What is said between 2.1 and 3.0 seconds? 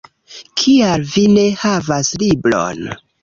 libron?